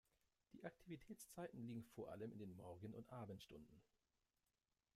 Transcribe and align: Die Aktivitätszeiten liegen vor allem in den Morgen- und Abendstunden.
Die 0.53 0.65
Aktivitätszeiten 0.65 1.61
liegen 1.61 1.83
vor 1.93 2.09
allem 2.09 2.31
in 2.31 2.39
den 2.39 2.55
Morgen- 2.55 2.95
und 2.95 3.07
Abendstunden. 3.11 3.83